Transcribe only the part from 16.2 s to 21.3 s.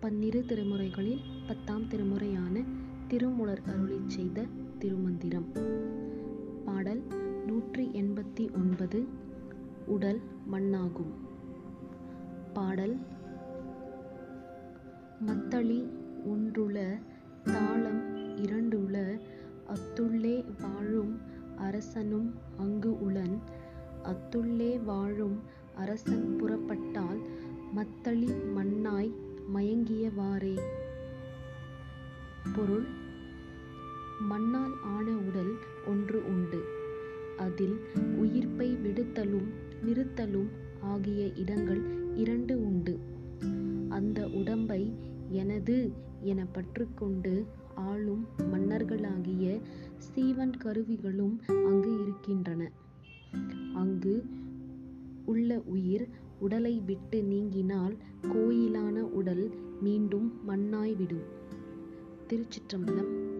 ஒன்றுள தாளம் இரண்டுள அத்துள்ளே வாழும்